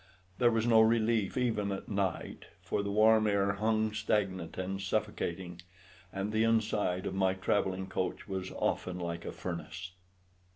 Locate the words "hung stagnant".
3.53-4.57